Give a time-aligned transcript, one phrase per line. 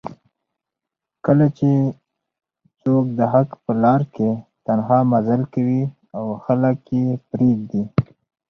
[1.25, 1.69] کله چې
[2.81, 4.29] څوک دحق په لار کې
[4.65, 5.81] تنها مزل کوي
[6.17, 7.83] او خلک یې پریږدي